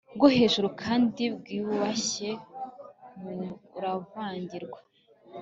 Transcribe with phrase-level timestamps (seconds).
[0.15, 2.29] bwo hejuru kandi bwiyubashye
[3.73, 4.79] buravangirwa